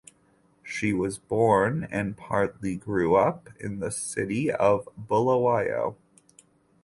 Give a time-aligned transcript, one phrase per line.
[0.63, 5.95] She was born and partly grew up in the city of Bulawayo.